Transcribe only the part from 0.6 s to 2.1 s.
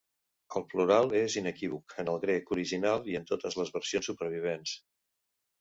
plural és inequívoc en